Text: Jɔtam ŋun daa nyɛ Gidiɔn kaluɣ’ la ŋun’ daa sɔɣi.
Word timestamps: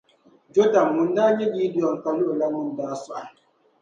Jɔtam 0.53 0.87
ŋun 0.95 1.09
daa 1.15 1.31
nyɛ 1.37 1.45
Gidiɔn 1.55 1.95
kaluɣ’ 2.03 2.31
la 2.39 2.47
ŋun’ 2.53 2.67
daa 2.77 2.93
sɔɣi. 3.03 3.29